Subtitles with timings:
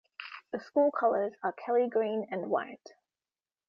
[0.51, 2.95] The school colors are Kelly Green and White.